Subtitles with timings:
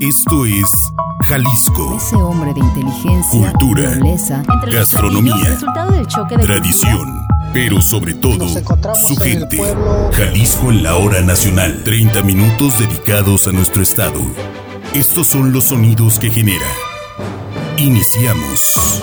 [0.00, 0.92] Esto es
[1.22, 1.94] Jalisco.
[1.96, 5.34] Ese hombre de inteligencia, Cultura, nobleza, gastronomía,
[5.90, 9.56] del choque de Tradición, pero sobre todo su gente.
[9.56, 11.82] pueblo- Jalisco en la hora nacional.
[11.84, 14.20] 30 minutos dedicados a nuestro estado.
[14.92, 16.66] Estos son los sonidos que genera.
[17.78, 19.02] Iniciamos.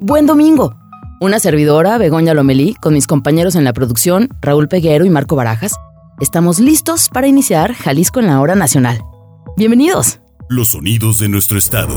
[0.00, 0.74] Buen domingo.
[1.20, 5.74] Una servidora, Begoña Lomelí, con mis compañeros en la producción, Raúl Peguero y Marco Barajas,
[6.20, 9.02] estamos listos para iniciar Jalisco en la hora nacional.
[9.56, 10.20] Bienvenidos.
[10.48, 11.96] Los sonidos de nuestro estado.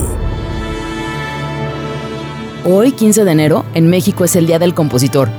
[2.66, 5.30] Hoy, 15 de enero, en México es el Día del Compositor.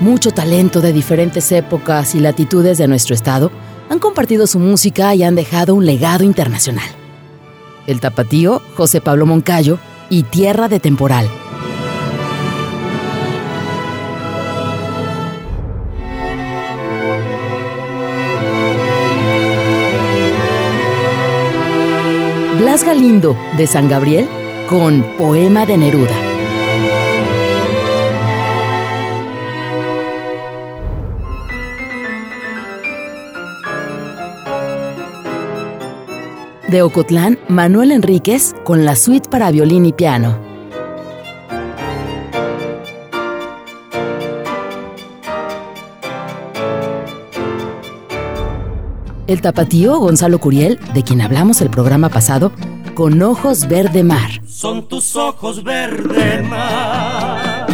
[0.00, 3.52] Mucho talento de diferentes épocas y latitudes de nuestro estado
[3.88, 6.88] han compartido su música y han dejado un legado internacional.
[7.86, 9.78] El tapatío, José Pablo Moncayo
[10.10, 11.28] y Tierra de Temporal.
[22.62, 24.28] Blas Galindo, de San Gabriel,
[24.68, 26.14] con Poema de Neruda.
[36.68, 40.51] De Ocotlán, Manuel Enríquez con la suite para violín y piano.
[49.32, 52.52] El tapatío Gonzalo Curiel, de quien hablamos el programa pasado,
[52.92, 54.42] con ojos verde mar.
[54.46, 57.66] Son tus ojos verde mar,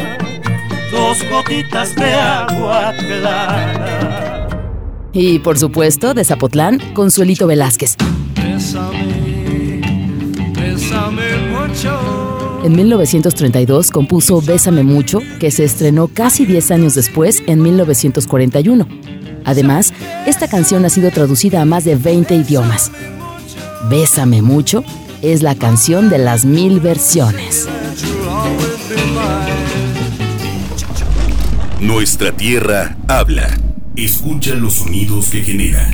[0.92, 4.48] dos gotitas de agua clara.
[5.12, 7.96] Y por supuesto, de Zapotlán, Consuelito Velázquez.
[8.36, 9.80] Bésame,
[10.54, 12.60] bésame mucho.
[12.62, 18.86] En 1932 compuso Bésame mucho, que se estrenó casi 10 años después, en 1941.
[19.44, 19.92] Además,
[20.28, 22.90] esta canción ha sido traducida a más de 20 idiomas.
[23.88, 24.84] Bésame mucho
[25.22, 27.66] es la canción de las mil versiones.
[31.80, 33.58] Nuestra tierra habla.
[33.96, 35.90] Escucha los sonidos que genera.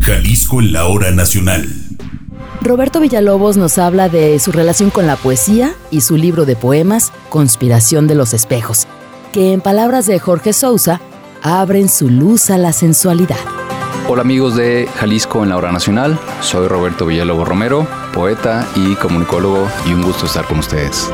[0.00, 1.66] Jalisco en la hora nacional.
[2.60, 7.12] Roberto Villalobos nos habla de su relación con la poesía y su libro de poemas,
[7.28, 8.86] Conspiración de los Espejos,
[9.32, 11.00] que en palabras de Jorge Sousa,
[11.42, 13.36] abren su luz a la sensualidad.
[14.08, 19.68] Hola amigos de Jalisco en la hora nacional, soy Roberto Villalobos Romero, poeta y comunicólogo
[19.86, 21.12] y un gusto estar con ustedes.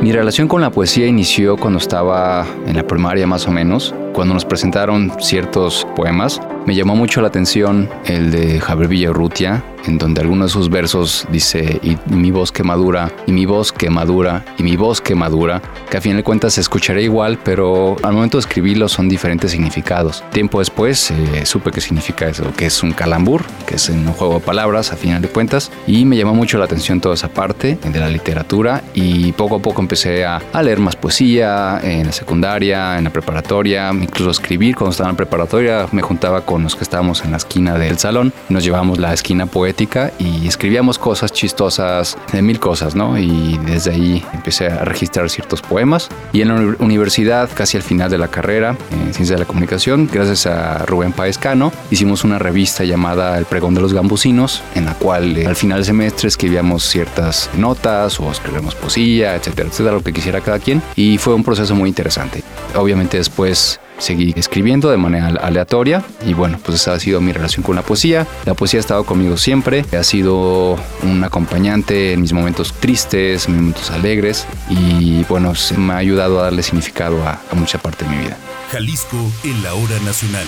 [0.00, 4.34] Mi relación con la poesía inició cuando estaba en la primaria más o menos, cuando
[4.34, 6.40] nos presentaron ciertos poemas.
[6.64, 11.26] Me llamó mucho la atención el de Javier Villarrutia, en donde alguno de sus versos
[11.30, 15.14] dice, y, mi voz que madura, y mi voz que madura, y mi voz que
[15.14, 19.08] madura, que a fin de cuentas se escuchará igual, pero al momento de escribirlo son
[19.08, 20.24] diferentes significados.
[20.32, 24.34] Tiempo después eh, supe qué significa eso, que es un calambur, que es un juego
[24.34, 27.78] de palabras a final de cuentas, y me llamó mucho la atención toda esa parte
[27.82, 32.98] de la literatura, y poco a poco empecé a, leer más poesía en la secundaria,
[32.98, 36.82] en la preparatoria, incluso escribir cuando estaba en la preparatoria, me juntaba con los que
[36.82, 39.75] estábamos en la esquina del salón, nos llevábamos la esquina poética
[40.18, 43.18] y escribíamos cosas chistosas de mil cosas, ¿no?
[43.18, 46.08] Y desde ahí empecé a registrar ciertos poemas.
[46.32, 49.46] Y en la uni- universidad, casi al final de la carrera, en Ciencia de la
[49.46, 54.62] Comunicación, gracias a Rubén Paez Cano, hicimos una revista llamada El Pregón de los Gambusinos,
[54.74, 59.68] en la cual eh, al final del semestre escribíamos ciertas notas o escribíamos poesía, etcétera,
[59.68, 60.82] etcétera, lo que quisiera cada quien.
[60.94, 62.42] Y fue un proceso muy interesante.
[62.74, 67.62] Obviamente después seguí escribiendo de manera aleatoria y bueno, pues esa ha sido mi relación
[67.62, 68.26] con la poesía.
[68.44, 69.55] La poesía ha estado conmigo siempre,
[69.96, 75.76] ha sido un acompañante en mis momentos tristes, en mis momentos alegres y bueno, se
[75.78, 78.36] me ha ayudado a darle significado a, a mucha parte de mi vida.
[78.70, 80.46] Jalisco en la hora nacional.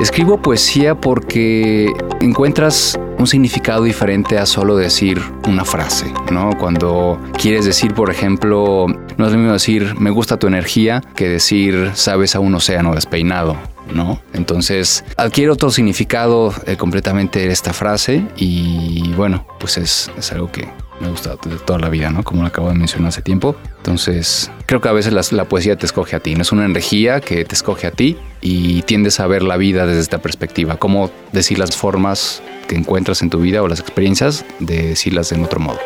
[0.00, 6.50] Escribo poesía porque encuentras un significado diferente a solo decir una frase, ¿no?
[6.58, 11.28] Cuando quieres decir, por ejemplo, no es lo mismo decir me gusta tu energía que
[11.28, 13.56] decir sabes a un océano despeinado,
[13.92, 14.20] ¿no?
[14.32, 20.68] Entonces adquiere otro significado eh, completamente esta frase y bueno, pues es, es algo que
[21.00, 22.22] me ha gustado de toda la vida, ¿no?
[22.22, 23.56] Como lo acabo de mencionar hace tiempo.
[23.76, 27.20] Entonces, creo que a veces la, poesía te escoge a ti, no es una energía
[27.20, 31.10] que te escoge a ti y tiendes a ver la vida desde esta perspectiva, cómo
[31.32, 35.60] decir las formas que encuentras en tu vida o las experiencias de decirlas de otro
[35.60, 35.78] modo.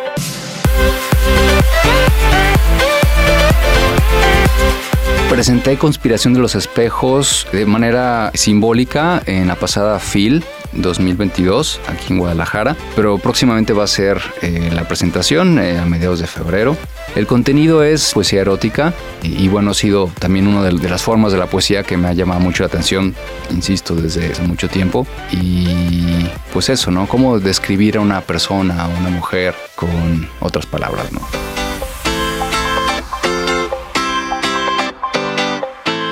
[5.32, 10.44] Presenté Conspiración de los Espejos de manera simbólica en la pasada FIL
[10.74, 16.20] 2022 aquí en Guadalajara, pero próximamente va a ser eh, la presentación eh, a mediados
[16.20, 16.76] de febrero.
[17.16, 18.92] El contenido es poesía erótica
[19.22, 22.12] y, bueno, ha sido también una de, las formas de la poesía que me ha
[22.12, 23.14] llamado mucho la atención,
[23.50, 25.06] insisto, desde hace mucho tiempo.
[25.30, 27.08] Y pues eso, ¿no?
[27.08, 31.51] Cómo describir a una persona, a una mujer con otras palabras, ¿no?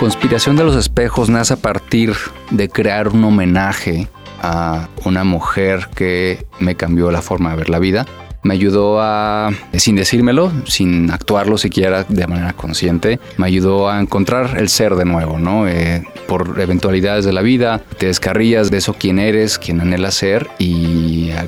[0.00, 2.14] Conspiración de los espejos nace a partir
[2.50, 4.08] de crear un homenaje
[4.40, 8.06] a una mujer que me cambió la forma de ver la vida
[8.42, 14.56] me ayudó a, sin decírmelo, sin actuarlo siquiera de manera consciente, me ayudó a encontrar
[14.58, 15.68] el ser de nuevo, ¿no?
[15.68, 20.48] Eh, por eventualidades de la vida, te descarrías de eso quién eres, quién anhela ser
[20.58, 20.89] y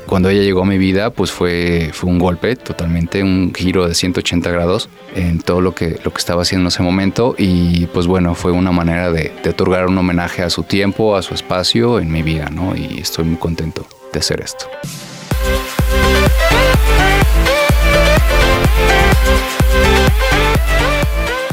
[0.07, 3.95] cuando ella llegó a mi vida, pues fue, fue un golpe totalmente, un giro de
[3.95, 8.07] 180 grados en todo lo que, lo que estaba haciendo en ese momento y pues
[8.07, 11.99] bueno, fue una manera de, de otorgar un homenaje a su tiempo, a su espacio
[11.99, 12.77] en mi vida, ¿no?
[12.77, 14.67] Y estoy muy contento de hacer esto.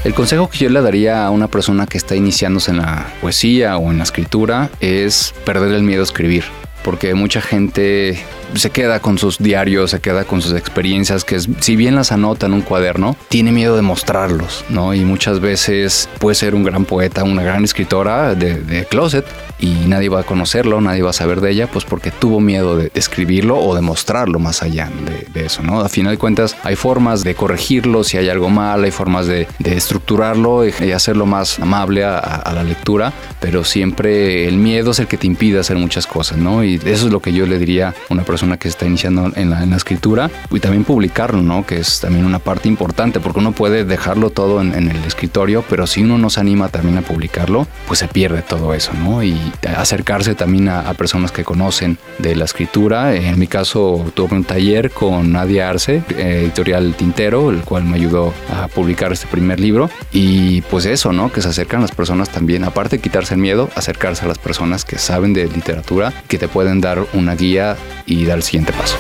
[0.10, 3.78] El consejo que yo le daría a una persona que está iniciándose en la poesía
[3.78, 6.46] o en la escritura es perder el miedo a escribir,
[6.84, 8.24] porque mucha gente
[8.56, 12.46] se queda con sus diarios, se queda con sus experiencias, que si bien las anota
[12.46, 14.94] en un cuaderno, tiene miedo de mostrarlos, ¿no?
[14.94, 19.26] Y muchas veces puede ser un gran poeta, una gran escritora de, closet
[19.60, 22.78] y nadie va a conocerlo, nadie va a saber de ella, pues porque tuvo miedo
[22.78, 24.90] de, escribirlo o de mostrarlo más allá
[25.34, 25.82] de, eso, ¿no?
[25.82, 29.48] A final de cuentas, hay formas de corregirlo si hay algo mal, hay formas de,
[29.64, 35.18] estructurarlo y, hacerlo más amable a, la lectura, pero siempre el miedo es el que
[35.18, 36.64] te impide hacer muchas cosas, ¿no?
[36.64, 39.34] Y eso es lo que yo le diría a una persona persona que está iniciando
[39.36, 41.66] en la, escritura y también publicarlo, ¿no?
[41.66, 45.88] Que es también una parte importante porque uno puede dejarlo todo en, el escritorio, pero
[45.88, 49.22] si uno no se anima también a publicarlo, pues se pierde todo eso, ¿no?
[49.24, 49.38] Y
[49.76, 53.14] acercarse también a, personas que conocen de la escritura.
[53.14, 58.34] En mi caso tuve un taller con Nadia Arce, editorial Tintero, el cual me ayudó
[58.50, 59.90] a publicar este primer libro.
[60.14, 61.30] Y pues eso, ¿no?
[61.30, 64.86] Que se acercan las personas también, aparte de quitarse el miedo, acercarse a las personas
[64.86, 67.76] que saben de literatura, que te pueden dar una guía
[68.06, 68.98] y dar el siguiente paso.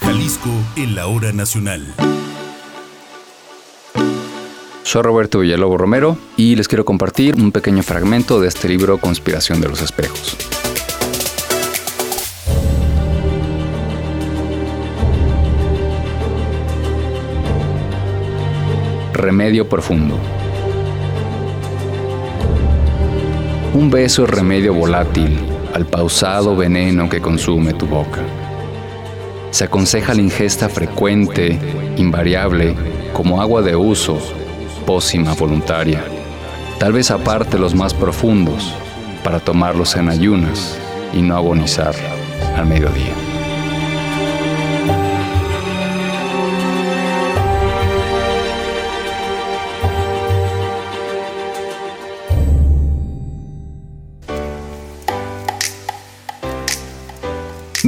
[0.00, 1.94] Jalisco en la hora nacional.
[4.82, 9.60] Soy Roberto Villalobos Romero y les quiero compartir un pequeño fragmento de este libro Conspiración
[9.60, 10.36] de los Espejos.
[19.12, 20.18] Remedio profundo.
[23.74, 25.38] Un beso es remedio volátil
[25.72, 28.20] al pausado veneno que consume tu boca.
[29.50, 31.58] Se aconseja la ingesta frecuente,
[31.96, 32.74] invariable,
[33.14, 34.18] como agua de uso,
[34.84, 36.04] pócima voluntaria.
[36.78, 38.74] Tal vez aparte los más profundos,
[39.24, 40.76] para tomarlos en ayunas
[41.14, 41.94] y no agonizar
[42.54, 43.31] al mediodía.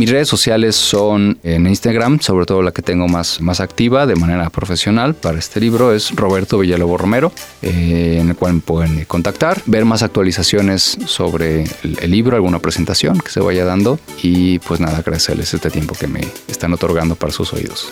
[0.05, 4.15] Mis redes sociales son en Instagram, sobre todo la que tengo más, más activa de
[4.15, 9.05] manera profesional para este libro es Roberto Villalobos Romero, eh, en el cual me pueden
[9.07, 14.59] contactar, ver más actualizaciones sobre el, el, libro, alguna presentación que se vaya dando y
[14.59, 17.91] pues nada, agradecerles este tiempo que me están otorgando para sus oídos.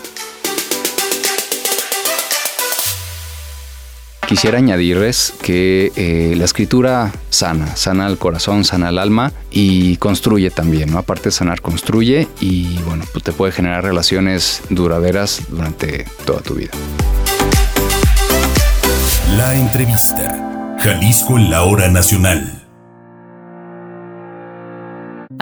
[4.33, 10.51] Quisiera añadirles que eh, la escritura sana, sana el corazón, sana el alma y construye
[10.51, 10.97] también, ¿no?
[10.97, 16.55] Aparte de sanar, construye y bueno, pues te puede generar relaciones duraderas durante toda tu
[16.55, 16.71] vida.
[19.37, 20.79] La entrevista.
[20.81, 22.62] Jalisco en la hora nacional.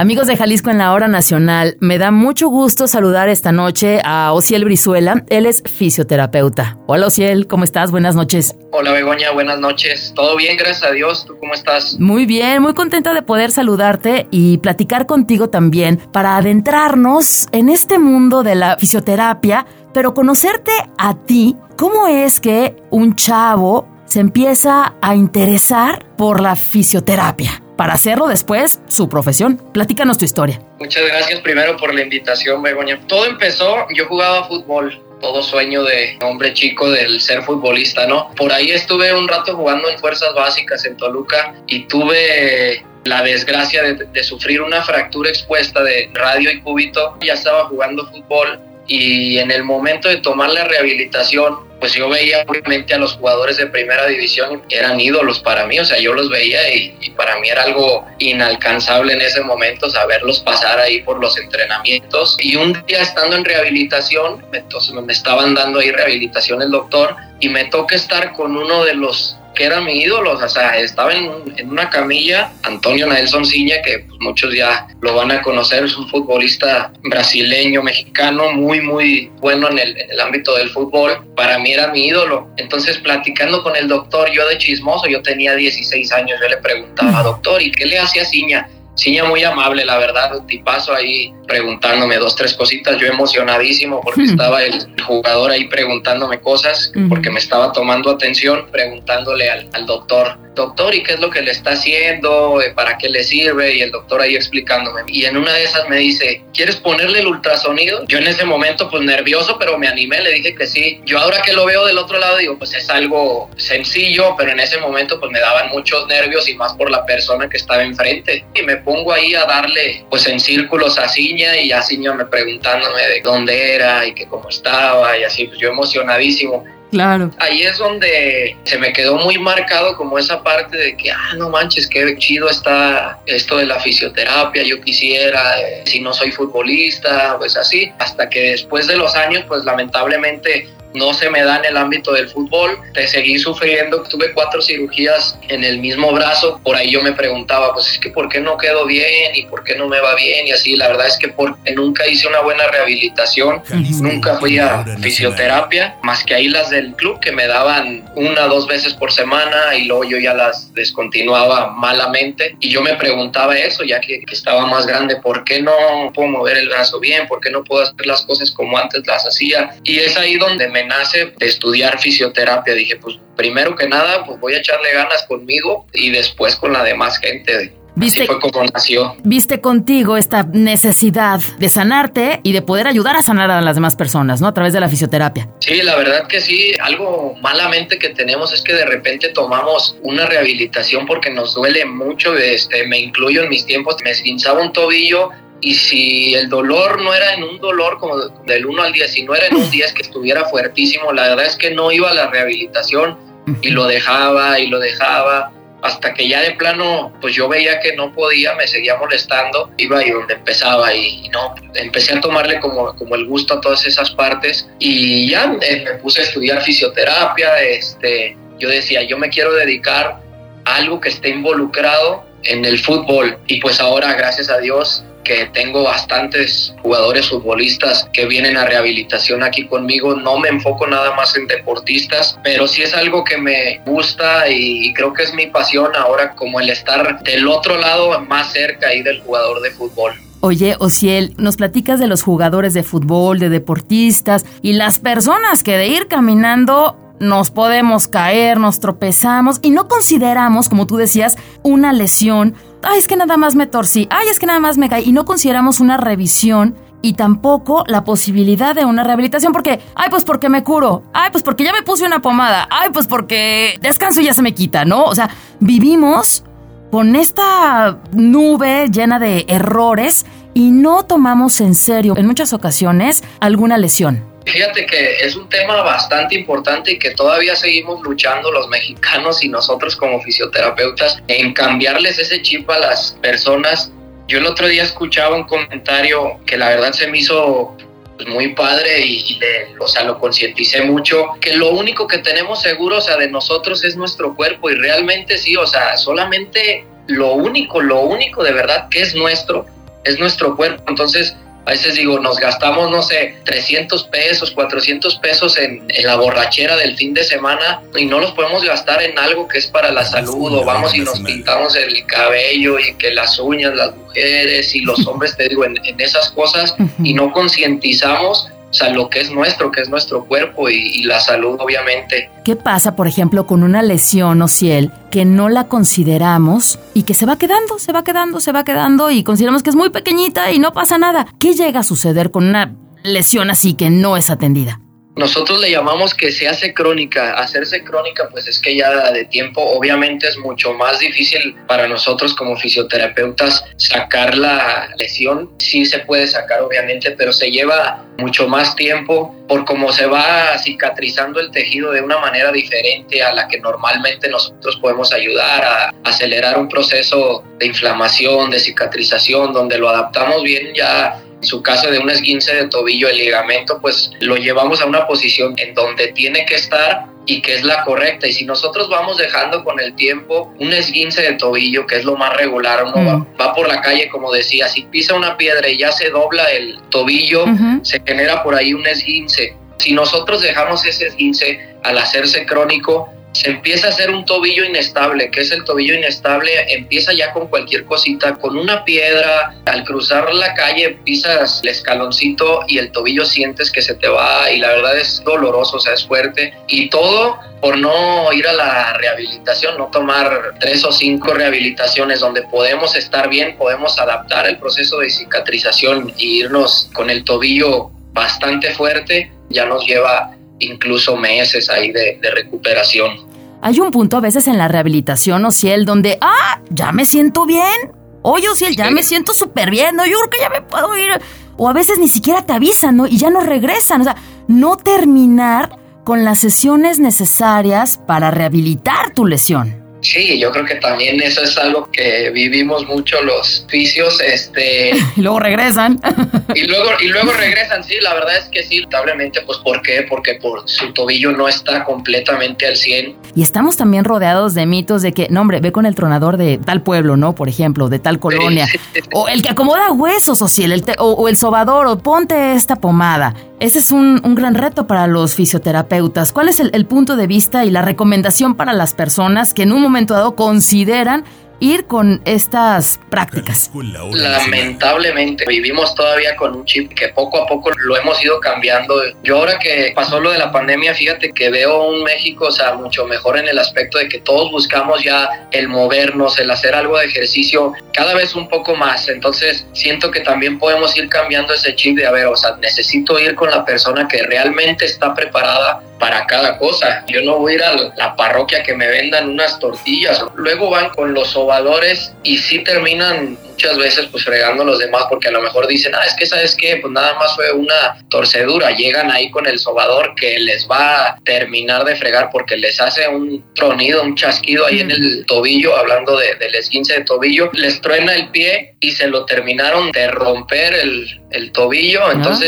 [0.01, 4.33] Amigos de Jalisco en la Hora Nacional, me da mucho gusto saludar esta noche a
[4.33, 5.27] Ociel Brizuela.
[5.29, 6.79] Él es fisioterapeuta.
[6.87, 7.91] Hola Ociel, ¿cómo estás?
[7.91, 8.57] Buenas noches.
[8.73, 10.15] Hola Begoña, buenas noches.
[10.17, 10.57] ¿Todo bien?
[10.57, 11.27] Gracias a Dios.
[11.27, 12.01] ¿Tú cómo estás?
[12.01, 17.99] Muy bien, muy contenta de poder saludarte y platicar contigo también para adentrarnos en este
[17.99, 21.57] mundo de la fisioterapia, pero conocerte a ti.
[21.77, 27.63] ¿Cómo es que un chavo se empieza a interesar por la fisioterapia?
[27.81, 29.57] Para hacerlo después su profesión.
[29.73, 30.61] Platícanos tu historia.
[30.79, 33.01] Muchas gracias primero por la invitación, Begoña.
[33.07, 38.35] Todo empezó, yo jugaba fútbol, todo sueño de hombre chico del ser futbolista, ¿no?
[38.37, 43.83] Por ahí estuve un rato jugando en fuerzas básicas en Toluca y tuve la desgracia
[43.83, 47.17] de, de, sufrir una fractura expuesta de radio y cúbito.
[47.23, 52.45] Ya estaba jugando fútbol y en el momento de tomar la rehabilitación pues yo veía
[52.47, 56.29] obviamente a los jugadores de primera división, eran ídolos para mí, o sea, yo los
[56.29, 61.37] veía y, para mí era algo inalcanzable en ese momento saberlos pasar ahí por los
[61.39, 62.37] entrenamientos.
[62.41, 67.49] Y un día estando en rehabilitación, entonces me estaban dando ahí rehabilitación el doctor y
[67.49, 71.31] me toca estar con uno de los que era mi ídolo, o sea, estaba en,
[71.71, 76.09] una camilla, Antonio Nelson Ciña, que pues, muchos ya lo van a conocer, es un
[76.09, 81.73] futbolista brasileño, mexicano, muy, muy bueno en el, en el ámbito del fútbol, para mí
[81.73, 82.49] era mi ídolo.
[82.57, 87.23] Entonces, platicando con el doctor, yo de chismoso, yo tenía 16 años, yo le preguntaba,
[87.23, 88.67] doctor, ¿y qué le hacía Ciña?
[88.97, 94.23] Ciña muy amable, la verdad, un tipazo ahí preguntándome dos, tres cositas, yo emocionadísimo porque
[94.23, 100.39] estaba el jugador ahí preguntándome cosas, porque me estaba tomando atención, preguntándole al, al doctor,
[100.55, 102.61] doctor, ¿y qué es lo que le está haciendo?
[102.61, 103.75] Eh, ¿Para qué le sirve?
[103.77, 105.03] Y el doctor ahí explicándome.
[105.09, 108.05] Y en una de esas me dice, ¿quieres ponerle el ultrasonido?
[108.07, 111.01] Yo en ese momento pues nervioso, pero me animé, le dije que sí.
[111.05, 114.61] Yo ahora que lo veo del otro lado digo, pues es algo sencillo, pero en
[114.61, 118.45] ese momento pues me daban muchos nervios y más por la persona que estaba enfrente.
[118.55, 121.09] Y me pongo ahí a darle pues en círculos a
[121.41, 125.47] Ciña y a Ciña me preguntándome de dónde era y que cómo estaba y así,
[125.47, 126.65] pues yo emocionadísimo.
[126.91, 127.31] Claro.
[127.39, 131.49] Ahí es donde se me quedó muy marcado como esa parte de que, ah, no
[131.49, 137.37] manches, qué chido está esto de la fisioterapia, yo quisiera, eh, si no soy futbolista,
[137.39, 141.67] pues así, hasta que después de los años, pues lamentablemente no se me da en
[141.67, 146.77] el ámbito del fútbol, te seguí sufriendo, tuve cuatro cirugías en el mismo brazo, por
[146.77, 149.77] ahí yo me preguntaba, pues es que ¿por qué no quedo bien y por qué
[149.77, 150.47] no me va bien?
[150.47, 153.63] Y así, la verdad es que porque nunca hice una buena rehabilitación,
[154.01, 158.67] nunca fui a fisioterapia, más que ahí las del club que me daban una, dos
[158.67, 163.85] veces por semana y luego yo ya las descontinuaba malamente y yo me preguntaba eso,
[163.85, 165.73] ya que, que estaba más grande, ¿por qué no
[166.15, 167.27] puedo mover el brazo bien?
[167.29, 169.75] ¿Por qué no puedo hacer las cosas como antes las hacía?
[169.85, 172.75] Y es ahí donde me nace de estudiar fisioterapia.
[172.75, 176.83] Dije, pues primero que nada, pues voy a echarle ganas conmigo y después con la
[176.83, 177.75] demás gente.
[177.97, 179.17] ¿Viste, Así fue como nació.
[179.25, 183.97] Viste contigo esta necesidad de sanarte y de poder ayudar a sanar a las demás
[183.97, 184.47] personas, ¿no?
[184.47, 185.49] A través de la fisioterapia.
[185.59, 186.73] Sí, la verdad que sí.
[186.81, 192.37] Algo malamente que tenemos es que de repente tomamos una rehabilitación porque nos duele mucho.
[192.37, 193.97] Este, me incluyo en mis tiempos.
[194.05, 198.67] Me esguinzaba un tobillo y si el dolor no era en un dolor como del
[198.67, 201.57] 1 al 10, si no era en un 10 que estuviera fuertísimo, la verdad es
[201.57, 203.19] que no iba a la rehabilitación
[203.63, 205.53] y lo dejaba y lo dejaba
[205.83, 210.05] hasta que ya de plano pues yo veía que no podía, me seguía molestando, iba
[210.05, 214.11] y donde empezaba y, no, empecé a tomarle como, como el gusto a todas esas
[214.11, 219.55] partes y ya eh, me puse a estudiar fisioterapia, este, yo decía, yo me quiero
[219.55, 220.21] dedicar
[220.65, 225.47] a algo que esté involucrado en el fútbol y pues ahora gracias a Dios que
[225.53, 230.15] tengo bastantes jugadores futbolistas que vienen a rehabilitación aquí conmigo.
[230.15, 234.93] No me enfoco nada más en deportistas, pero sí es algo que me gusta y
[234.95, 239.03] creo que es mi pasión ahora como el estar del otro lado más cerca ahí
[239.03, 240.15] del jugador de fútbol.
[240.43, 245.77] Oye, Ociel, nos platicas de los jugadores de fútbol, de deportistas y las personas que
[245.77, 251.93] de ir caminando nos podemos caer, nos tropezamos y no consideramos, como tú decías, una
[251.93, 252.55] lesión.
[252.83, 255.13] Ay, es que nada más me torcí, ay, es que nada más me caí, y
[255.13, 260.49] no consideramos una revisión y tampoco la posibilidad de una rehabilitación porque, ay, pues porque
[260.49, 264.25] me curo, ay, pues porque ya me puse una pomada, ay, pues porque descanso y
[264.25, 265.05] ya se me quita, ¿no?
[265.05, 266.45] O sea, vivimos
[266.91, 273.79] con esta nube llena de errores y no tomamos en serio en muchas ocasiones alguna
[273.79, 274.30] lesión.
[274.47, 279.49] Fíjate que es un tema bastante importante y que todavía seguimos luchando los mexicanos y
[279.49, 283.93] nosotros como fisioterapeutas en cambiarles ese chip a las personas.
[284.29, 287.77] Yo el otro día escuchaba un comentario que la verdad se me hizo
[288.17, 289.39] pues, muy padre y,
[289.79, 293.85] o sea, lo concienticé mucho, que lo único que tenemos seguro, o sea, de nosotros
[293.85, 298.89] es nuestro cuerpo y realmente sí, o sea, solamente lo único, lo único de verdad
[298.89, 299.67] que es nuestro,
[300.05, 300.83] es nuestro cuerpo.
[300.89, 301.37] Entonces,
[301.71, 306.97] a veces digo, nos gastamos, no sé, 300 pesos, 400 pesos en, la borrachera del
[306.97, 310.53] fin de semana y no los podemos gastar en algo que es para la salud
[310.53, 315.07] o vamos y nos pintamos el cabello y que las uñas, las mujeres y los
[315.07, 316.75] hombres, te digo, en, en esas cosas
[317.05, 321.19] y no concientizamos o sea, lo que es nuestro, que es nuestro cuerpo y, la
[321.19, 322.31] salud, obviamente.
[322.45, 327.15] ¿Qué pasa, por ejemplo, con una lesión o ciel que no la consideramos y que
[327.15, 330.53] se va quedando, se va quedando, se va quedando y consideramos que es muy pequeñita
[330.53, 331.27] y no pasa nada?
[331.41, 334.81] ¿Qué llega a suceder con una lesión así que no es atendida?
[335.21, 337.35] Nosotros le llamamos que se hace crónica.
[337.35, 342.35] Hacerse crónica, pues es que ya de tiempo, obviamente es mucho más difícil para nosotros
[342.35, 345.51] como fisioterapeutas sacar la lesión.
[345.59, 350.57] Sí se puede sacar, obviamente, pero se lleva mucho más tiempo por cómo se va
[350.59, 355.95] cicatrizando el tejido de una manera diferente a la que normalmente nosotros podemos ayudar a
[356.05, 361.99] acelerar un proceso de inflamación, de cicatrización, donde lo adaptamos bien ya su caso de
[361.99, 366.45] un esguince de tobillo, el ligamento, pues lo llevamos a una posición en donde tiene
[366.45, 368.27] que estar y que es la correcta.
[368.27, 372.17] Y si nosotros vamos dejando con el tiempo un esguince de tobillo, que es lo
[372.17, 375.93] más regular, uno va, por la calle, como decía, si pisa una piedra y ya
[375.93, 377.45] se dobla el tobillo,
[377.83, 379.57] se genera por ahí un esguince.
[379.79, 385.31] Si nosotros dejamos ese esguince al hacerse crónico, se empieza a hacer un tobillo inestable.
[385.31, 386.51] ¿Qué es el tobillo inestable?
[386.73, 389.55] Empieza ya con cualquier cosita, con una piedra.
[389.67, 394.51] Al cruzar la calle pisas el escaloncito y el tobillo sientes que se te va
[394.51, 396.53] y la verdad es doloroso, o sea, es fuerte.
[396.69, 402.43] Y todo por no ir a la rehabilitación, no tomar tres o cinco rehabilitaciones donde
[402.43, 408.73] podemos estar bien, podemos adaptar el proceso de cicatrización e irnos con el tobillo bastante
[408.73, 413.29] fuerte, ya nos lleva incluso meses ahí de, recuperación.
[413.63, 417.93] Hay un punto a veces en la rehabilitación, Ociel, donde, ah, ya me siento bien.
[418.23, 420.07] Oye, Ociel, ya me siento súper bien, ¿no?
[420.07, 421.11] Yo creo que ya me puedo ir.
[421.57, 423.07] O a veces ni siquiera te avisan, ¿no?
[423.07, 424.01] Y ya no regresan.
[424.01, 424.17] O sea,
[424.49, 429.80] no terminar con las sesiones necesarias para rehabilitar tu lesión.
[430.01, 434.91] Sí, yo creo que también eso es algo que vivimos mucho los vicios, este...
[435.17, 436.01] y luego regresan.
[436.55, 440.07] y luego y luego regresan, sí, la verdad es que sí, lamentablemente, pues ¿por qué?
[440.09, 443.17] Porque por su tobillo no está completamente al 100.
[443.35, 446.59] Y estamos también rodeados de mitos de que, no hombre, ve con el tronador de
[446.59, 447.35] tal pueblo, ¿no?
[447.35, 448.67] Por ejemplo, de tal colonia.
[449.13, 453.35] o el que acomoda huesos, o, si el, o, el sobador, o ponte esta pomada.
[453.61, 456.33] Ese es un, gran reto para los fisioterapeutas.
[456.33, 459.73] ¿Cuál es el, el punto de vista y la recomendación para las personas que en
[459.73, 461.25] un momento dado consideran
[461.61, 463.71] ir con estas prácticas?
[464.13, 468.95] Lamentablemente vivimos todavía con un chip que poco a poco lo hemos ido cambiando.
[469.23, 472.75] Yo ahora que pasó lo de la pandemia, fíjate que veo un México, o sea,
[472.75, 476.99] mucho mejor en el aspecto de que todos buscamos ya el movernos, el hacer algo
[476.99, 479.09] de ejercicio cada vez un poco más.
[479.09, 483.19] Entonces siento que también podemos ir cambiando ese chip de, a ver, o sea, necesito
[483.19, 487.05] ir con la persona que realmente está preparada para cada cosa.
[487.07, 490.21] Yo no voy a ir a la parroquia que me vendan unas tortillas.
[490.35, 495.05] Luego van con los sobadores y sí terminan muchas veces pues fregando a los demás
[495.11, 498.03] porque a lo mejor dicen, ah, es que sabes qué, pues nada más fue una
[498.09, 498.71] torcedura.
[498.71, 503.07] Llegan ahí con el sobador que les va a terminar de fregar porque les hace
[503.07, 507.79] un tronido, un chasquido ahí en el tobillo, hablando de, del esguince de tobillo, les
[507.83, 512.07] truena el pie y se lo terminaron de romper el, el tobillo.
[512.07, 512.39] Ah.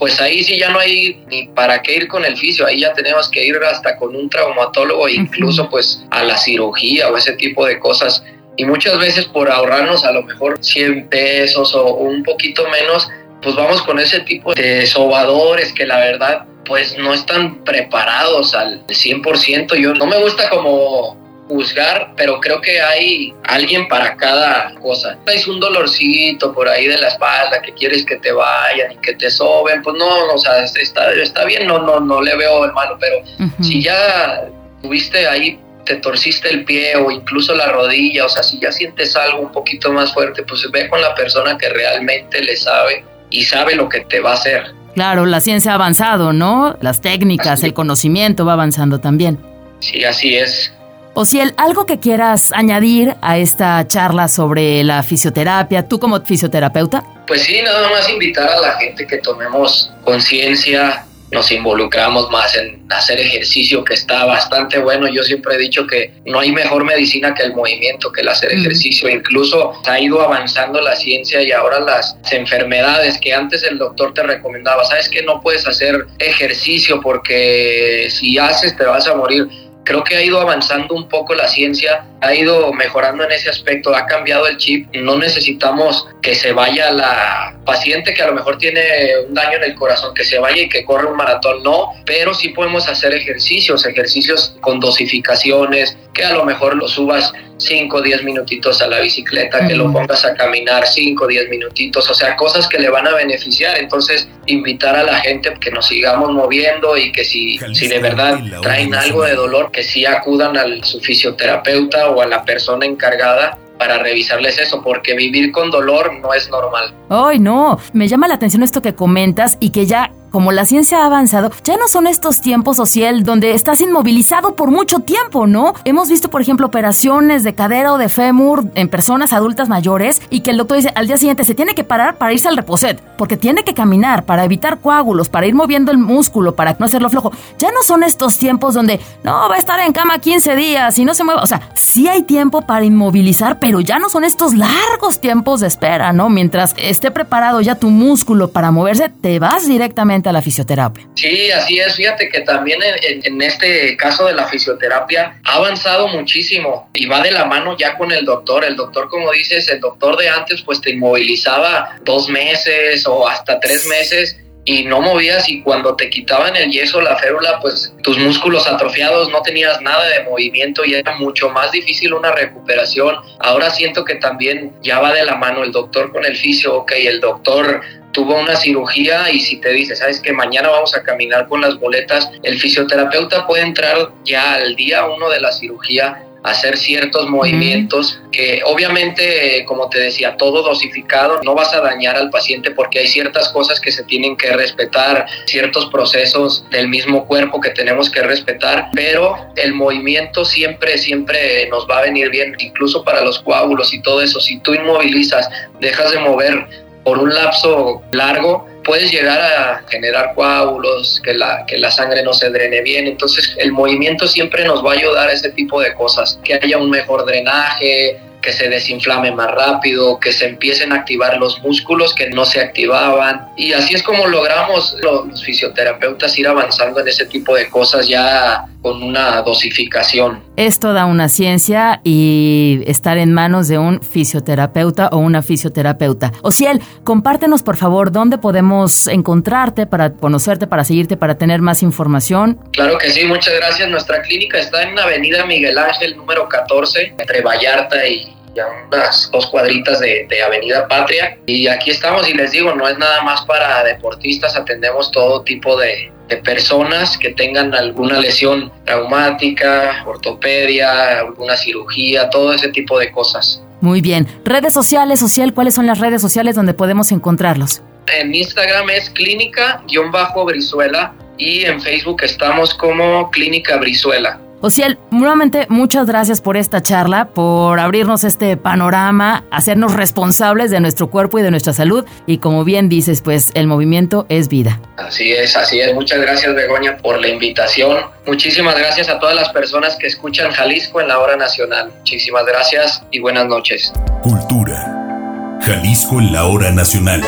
[0.00, 2.94] Pues ahí sí ya no hay ni para qué ir con el fisio, ahí ya
[2.94, 7.34] tenemos que ir hasta con un traumatólogo e incluso pues a la cirugía o ese
[7.34, 8.24] tipo de cosas.
[8.56, 13.10] Y muchas veces por ahorrarnos a lo mejor 100 pesos o un poquito menos,
[13.42, 18.86] pues vamos con ese tipo de sobadores que la verdad pues no están preparados al
[18.86, 19.74] 100%.
[19.76, 21.14] Yo no me gusta como
[21.50, 25.18] juzgar, pero creo que hay alguien para cada cosa.
[25.26, 29.14] Es un dolorcito por ahí de la espalda que quieres que te vayan y que
[29.14, 32.72] te soben, pues no, o sea, está, está bien, no, no, no le veo el
[32.72, 33.16] malo, pero
[33.60, 34.44] si ya
[34.80, 39.16] tuviste ahí te torciste el pie o incluso la rodilla, o sea, si ya sientes
[39.16, 43.42] algo un poquito más fuerte, pues ve con la persona que realmente le sabe y
[43.42, 44.72] sabe lo que te va a hacer.
[44.94, 46.76] Claro, la ciencia ha avanzado, ¿no?
[46.80, 49.38] Las técnicas, el conocimiento va avanzando también.
[49.80, 50.72] Sí, así es.
[51.14, 56.20] O si el, algo que quieras añadir a esta charla sobre la fisioterapia, tú como
[56.20, 57.04] fisioterapeuta.
[57.26, 62.84] Pues sí, nada más invitar a la gente que tomemos conciencia, nos involucramos más en
[62.90, 65.08] hacer ejercicio, que está bastante bueno.
[65.08, 68.52] Yo siempre he dicho que no hay mejor medicina que el movimiento, que el hacer
[68.52, 69.08] ejercicio.
[69.08, 74.22] Incluso ha ido avanzando la ciencia y ahora las enfermedades que antes el doctor te
[74.22, 79.46] recomendaba, sabes que no puedes hacer ejercicio porque si haces te vas a morir
[79.84, 83.94] creo que ha ido avanzando un poco la ciencia, ha ido mejorando en ese aspecto,
[83.94, 88.58] ha cambiado el chip, no necesitamos que se vaya la paciente que a lo mejor
[88.58, 88.82] tiene
[89.26, 92.34] un daño en el corazón, que se vaya y que corre un maratón, no, pero
[92.34, 98.00] sí podemos hacer ejercicios, ejercicios con dosificaciones, que a lo mejor lo subas 5 o
[98.02, 102.14] 10 minutitos a la bicicleta, que lo pongas a caminar 5 o 10 minutitos, o
[102.14, 103.78] sea, cosas que le van a beneficiar.
[103.78, 108.38] Entonces, invitar a la gente que nos sigamos moviendo y que si, si de verdad
[108.62, 113.58] traen algo de dolor, que sí acudan al su fisioterapeuta o a la persona encargada
[113.78, 116.94] para revisarles eso, porque vivir con dolor no es normal.
[117.08, 121.02] Ay, no, me llama la atención esto que comentas y que ya como la ciencia
[121.02, 125.74] ha avanzado, ya no son estos tiempos social donde estás inmovilizado por mucho tiempo, ¿no?
[125.84, 130.40] Hemos visto, por ejemplo, operaciones de cadera o de fémur en personas adultas mayores y
[130.40, 133.00] que el doctor dice al día siguiente se tiene que parar para irse al reposet,
[133.16, 137.10] porque tiene que caminar para evitar coágulos, para ir moviendo el músculo, para no hacerlo
[137.10, 137.32] flojo.
[137.58, 141.04] Ya no son estos tiempos donde no va a estar en cama 15 días y
[141.04, 141.42] no se mueva.
[141.42, 145.66] O sea, sí hay tiempo para inmovilizar, pero ya no son estos largos tiempos de
[145.66, 146.28] espera, ¿no?
[146.28, 151.08] Mientras esté preparado ya tu músculo para moverse, te vas directamente a la fisioterapia.
[151.14, 151.96] Sí, así es.
[151.96, 157.20] Fíjate que también en, en este caso de la fisioterapia ha avanzado muchísimo y va
[157.22, 158.64] de la mano ya con el doctor.
[158.64, 163.58] El doctor, como dices, el doctor de antes pues te inmovilizaba dos meses o hasta
[163.60, 168.18] tres meses y no movías y cuando te quitaban el yeso, la férula, pues tus
[168.18, 173.16] músculos atrofiados, no tenías nada de movimiento y era mucho más difícil una recuperación.
[173.38, 176.92] Ahora siento que también ya va de la mano el doctor con el fisio, ok,
[176.96, 177.80] el doctor
[178.12, 181.78] tuvo una cirugía y si te dice, sabes que mañana vamos a caminar con las
[181.78, 188.20] boletas, el fisioterapeuta puede entrar ya al día uno de la cirugía hacer ciertos movimientos
[188.32, 193.08] que obviamente, como te decía, todo dosificado, no vas a dañar al paciente porque hay
[193.08, 198.22] ciertas cosas que se tienen que respetar, ciertos procesos del mismo cuerpo que tenemos que
[198.22, 203.92] respetar, pero el movimiento siempre, siempre nos va a venir bien, incluso para los coágulos
[203.92, 204.40] y todo eso.
[204.40, 205.48] Si tú inmovilizas,
[205.80, 206.66] dejas de mover
[207.04, 212.32] por un lapso largo, puedes llegar a generar coágulos, que la, que la sangre no
[212.32, 213.06] se drene bien.
[213.06, 216.78] Entonces el movimiento siempre nos va a ayudar a ese tipo de cosas, que haya
[216.78, 222.14] un mejor drenaje, que se desinflame más rápido, que se empiecen a activar los músculos
[222.14, 223.48] que no se activaban.
[223.56, 228.66] Y así es como logramos los fisioterapeutas ir avanzando en ese tipo de cosas ya
[228.82, 230.42] con una dosificación.
[230.56, 236.32] Es toda una ciencia y estar en manos de un fisioterapeuta o una fisioterapeuta.
[236.42, 242.58] Ociel, compártenos por favor dónde podemos encontrarte para conocerte, para seguirte, para tener más información.
[242.72, 243.88] Claro que sí, muchas gracias.
[243.88, 249.30] Nuestra clínica está en la avenida Miguel Ángel número 14, entre Vallarta y ya unas
[249.32, 251.38] dos cuadritas de, de, Avenida Patria.
[251.46, 255.76] Y aquí estamos y les digo, no es nada más para deportistas, atendemos todo tipo
[255.76, 263.10] de, de personas que tengan alguna lesión traumática, ortopedia, alguna cirugía, todo ese tipo de
[263.10, 263.62] cosas.
[263.80, 264.28] Muy bien.
[264.44, 267.82] Redes sociales, social, ¿cuáles son las redes sociales donde podemos encontrarlos?
[268.06, 274.38] En Instagram es clínica-brizuela y en Facebook estamos como Clínica Brizuela.
[274.62, 281.08] Ociel, nuevamente muchas gracias por esta charla, por abrirnos este panorama, hacernos responsables de nuestro
[281.08, 282.04] cuerpo y de nuestra salud.
[282.26, 284.78] Y como bien dices, pues el movimiento es vida.
[284.98, 285.94] Así es, así es.
[285.94, 288.04] Muchas gracias, Begoña, por la invitación.
[288.26, 291.90] Muchísimas gracias a todas las personas que escuchan Jalisco en la hora nacional.
[291.96, 293.92] Muchísimas gracias y buenas noches.
[294.22, 295.58] Cultura.
[295.62, 297.22] Jalisco en la hora nacional.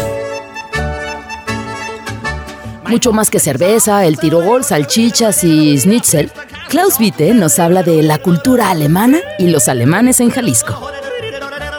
[2.93, 6.31] Mucho más que cerveza, el tirogol, salchichas y schnitzel.
[6.69, 10.79] Klaus Witte nos habla de la cultura alemana y los alemanes en Jalisco.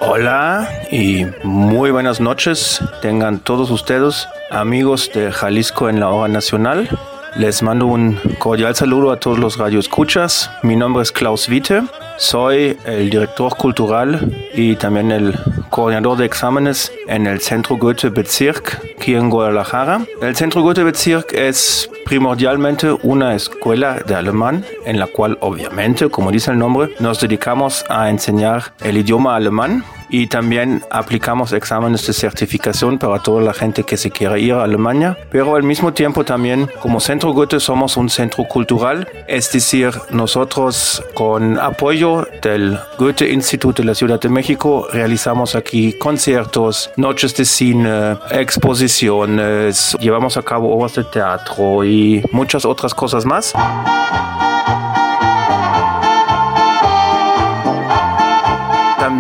[0.01, 2.79] Hola y muy buenas noches.
[3.03, 6.89] Tengan todos ustedes, amigos de Jalisco en la hora nacional.
[7.35, 10.51] Les mando un cordial saludo a todos los radioescuchas.
[10.61, 11.81] Mi nombre es Klaus Witte.
[12.17, 15.35] Soy el director cultural y también el
[15.71, 20.05] coordinador de exámenes en el Centro Goethe Bezirk aquí en Guadalajara.
[20.21, 26.31] El Centro Goethe Bezirk es primordialmente una escuela de alemán en la cual obviamente, como
[26.31, 32.13] dice el nombre, nos dedicamos a enseñar el idioma alemán y también aplicamos exámenes de
[32.13, 35.17] certificación para toda la gente que se quiere ir a Alemania.
[35.31, 41.03] Pero al mismo tiempo también como Centro Goethe somos un centro cultural, es decir, nosotros
[41.13, 47.45] con apoyo del Goethe Instituto de la Ciudad de México realizamos aquí conciertos, noches de
[47.45, 53.53] cine, exposiciones, llevamos a cabo obras de teatro y muchas otras cosas más.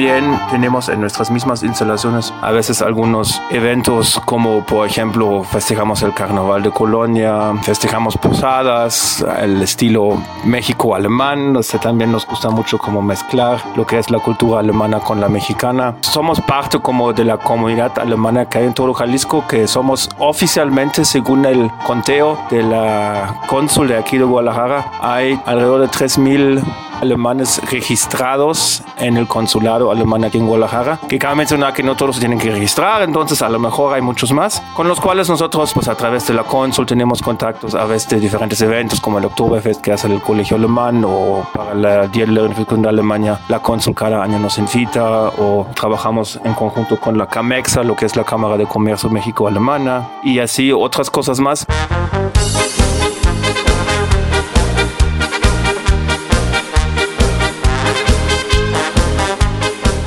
[0.03, 6.13] También tenemos en nuestras mismas instalaciones a veces algunos eventos como por ejemplo festejamos el
[6.13, 13.01] carnaval de Colonia, festejamos posadas, el estilo México-alemán, o sea, también nos gusta mucho como
[13.01, 15.95] mezclar lo que es la cultura alemana con la mexicana.
[16.01, 21.05] Somos parte como de la comunidad alemana que hay en todo Jalisco, que somos oficialmente,
[21.05, 26.61] según el conteo de la cónsul de aquí de Guadalajara, hay alrededor de 3.000
[27.03, 32.15] alemanes registrados en el consulado alemán aquí en Guadalajara, que cabe mencionar que no todos
[32.15, 35.73] se tienen que registrar, entonces a lo mejor hay muchos más, con los cuales nosotros
[35.73, 39.25] pues a través de la consul tenemos contactos a veces de diferentes eventos como el
[39.25, 43.39] Oktoberfest que hace el Colegio Alemán o para el Día de la Unificación de Alemania
[43.49, 48.05] la consul cada año nos invita o trabajamos en conjunto con la CAMEXA, lo que
[48.05, 51.65] es la Cámara de Comercio México-Alemana y así otras cosas más.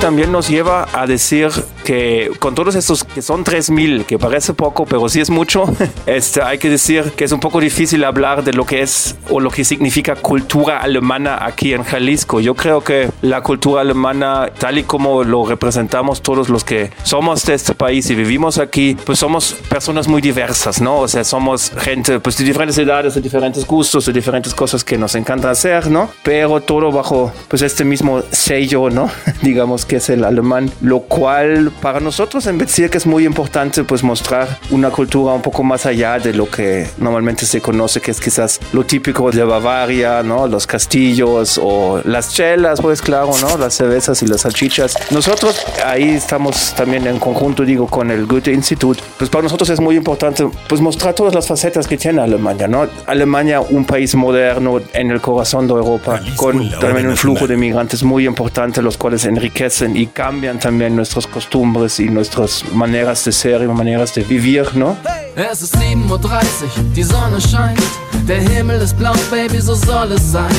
[0.07, 1.49] También nos lleva a decir
[1.83, 5.65] que con todos estos que son 3000, que parece poco, pero sí es mucho,
[6.05, 9.41] este, hay que decir que es un poco difícil hablar de lo que es o
[9.41, 12.39] lo que significa cultura alemana aquí en Jalisco.
[12.39, 17.45] Yo creo que la cultura alemana, tal y como lo representamos todos los que somos
[17.45, 20.99] de este país y vivimos aquí, pues somos personas muy diversas, ¿no?
[20.99, 24.97] O sea, somos gente pues de diferentes edades, de diferentes gustos, de diferentes cosas que
[24.97, 26.09] nos encanta hacer, ¿no?
[26.23, 29.11] Pero todo bajo pues este mismo sello, ¿no?
[29.41, 34.03] Digamos que es el alemán, lo cual para nosotros en Bezirk es muy importante pues
[34.03, 38.19] mostrar una cultura un poco más allá de lo que normalmente se conoce, que es
[38.19, 40.47] quizás lo típico de Bavaria, ¿no?
[40.47, 43.57] Los castillos o las chelas, pues claro, ¿no?
[43.57, 44.95] Las cervezas y las salchichas.
[45.11, 48.97] Nosotros ahí estamos también en conjunto, digo, con el Goethe Institut.
[49.17, 52.87] Pues para nosotros es muy importante pues mostrar todas las facetas que tiene Alemania, ¿no?
[53.05, 58.03] Alemania, un país moderno en el corazón de Europa, con también un flujo de migrantes
[58.03, 63.61] muy importante, los cuales enriquecen y cambian también nuestras costumbres y nuestras maneras de ser
[63.61, 64.97] y maneras de vivir, ¿no?
[65.39, 67.79] Es ist 7.30 Uhr, die Sonne scheint,
[68.27, 70.49] der Himmel ist blau, Baby, so soll es sein.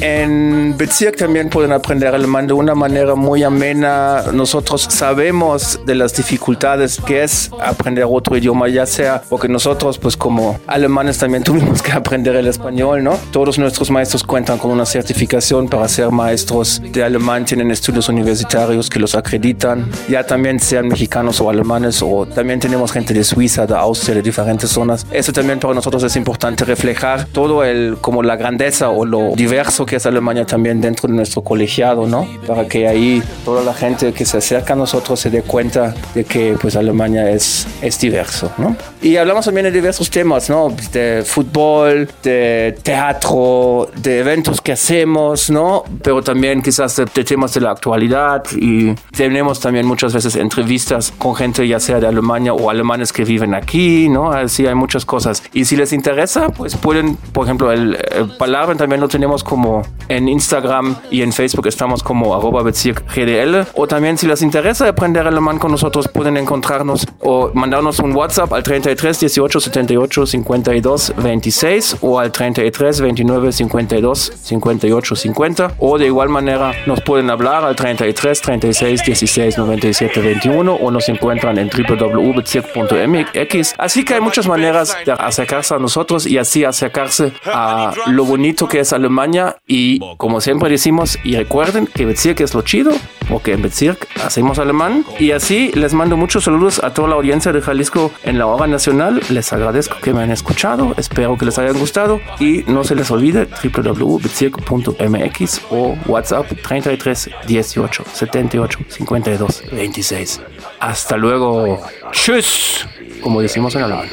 [0.00, 4.24] En Bezirk también pueden aprender alemán de una manera muy amena.
[4.32, 10.16] Nosotros sabemos de las dificultades que es aprender otro idioma, ya sea porque nosotros, pues
[10.16, 13.16] como alemanes también tuvimos que aprender el español, ¿no?
[13.30, 18.90] Todos nuestros maestros cuentan con una certificación para ser maestros de alemán, tienen estudios universitarios
[18.90, 23.66] que los acreditan, ya también sean mexicanos o alemanes, o también tenemos gente de Suiza,
[23.66, 25.06] de Austria, de diferentes zonas.
[25.12, 29.86] Eso también para nosotros es importante reflejar todo el, como la grandeza o lo diverso
[29.86, 32.26] que es Alemania también dentro de nuestro colegiado, ¿no?
[32.46, 36.24] Para que ahí toda la gente que se acerca a nosotros se dé cuenta de
[36.24, 38.76] que pues Alemania es, es diverso, ¿no?
[39.02, 40.74] Y hablamos también de diversos temas, ¿no?
[40.92, 45.84] De fútbol, de teatro, de eventos que hacemos, ¿no?
[46.02, 51.12] Pero también quizás de, de temas de la actualidad y tenemos también muchas veces entrevistas
[51.18, 54.32] con gente ya sea de Alemania o alemanes que viven aquí, ¿no?
[54.32, 55.42] Así hay muchas cosas.
[55.52, 57.98] Y si les interesa, pues pueden, por ejemplo, el,
[58.38, 63.66] Palabra también lo tenemos como en Instagram y en Facebook estamos como arroba GDL.
[63.74, 68.52] O también si les interesa aprender alemán con nosotros, pueden encontrarnos o mandarnos un WhatsApp
[68.52, 75.74] al 33 18 78 52 26 o al 33 29 52 58 50.
[75.78, 81.08] O de igual manera nos pueden hablar al 33 36 16 97 21 o nos
[81.08, 83.74] encuentran en www.bezirk.mx.
[83.78, 88.68] Así que hay muchas maneras de acercarse a nosotros y así acercarse a lo bonito
[88.68, 92.92] que es Alemania y como siempre decimos, y recuerden que Bezirk es lo chido,
[93.28, 95.04] porque en Bezirk hacemos alemán.
[95.18, 98.66] Y así les mando muchos saludos a toda la audiencia de Jalisco en la hora
[98.66, 99.20] nacional.
[99.30, 103.10] Les agradezco que me hayan escuchado, espero que les hayan gustado y no se les
[103.10, 110.40] olvide www.bezirk.mx o WhatsApp 33 18 78 52 26.
[110.80, 111.80] Hasta luego.
[112.12, 112.86] Tschüss,
[113.24, 114.06] como decimos en alemán.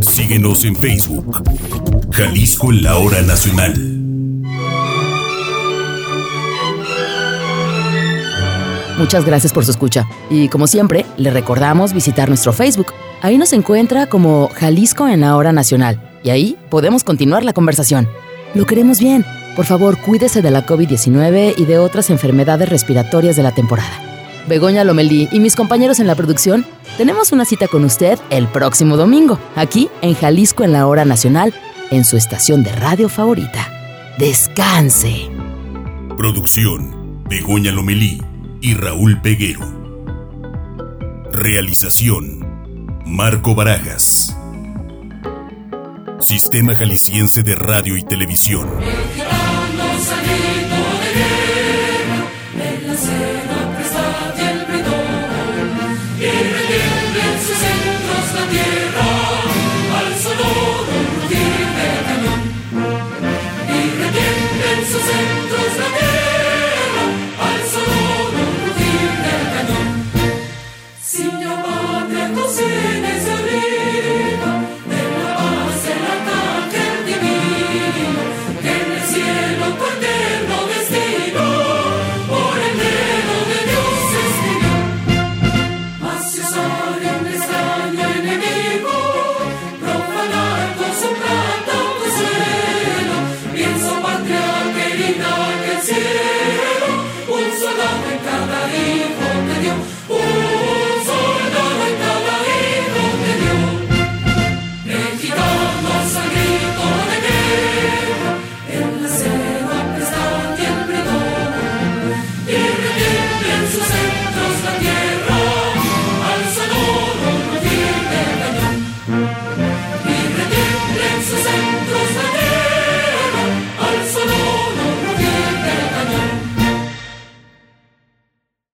[0.00, 1.42] Síguenos en Facebook.
[2.10, 3.74] Jalisco en la hora nacional.
[8.98, 10.08] Muchas gracias por su escucha.
[10.30, 12.94] Y como siempre, le recordamos visitar nuestro Facebook.
[13.20, 16.00] Ahí nos encuentra como Jalisco en la hora nacional.
[16.22, 18.08] Y ahí podemos continuar la conversación.
[18.54, 19.24] Lo queremos bien.
[19.56, 24.12] Por favor, cuídese de la COVID-19 y de otras enfermedades respiratorias de la temporada.
[24.48, 28.96] Begoña Lomelí y mis compañeros en la producción tenemos una cita con usted el próximo
[28.96, 31.54] domingo, aquí en Jalisco en la hora nacional,
[31.90, 33.68] en su estación de radio favorita.
[34.18, 35.30] Descanse.
[36.16, 38.22] Producción, Begoña Lomelí
[38.60, 39.82] y Raúl Peguero.
[41.32, 44.36] Realización, Marco Barajas.
[46.20, 48.68] Sistema Jalisciense de Radio y Televisión.